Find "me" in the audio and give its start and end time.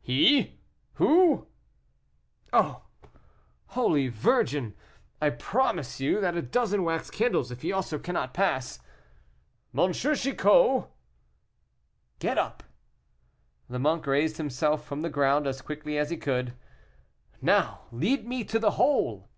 18.26-18.42